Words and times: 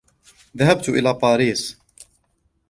ذهبَت 0.57 0.89
إلى 0.89 1.13
باريس. 1.13 1.77